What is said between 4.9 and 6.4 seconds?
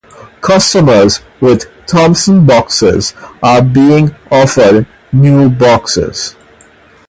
New boxes.